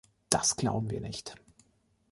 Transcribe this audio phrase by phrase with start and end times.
[0.31, 1.35] Das glauben wir nicht.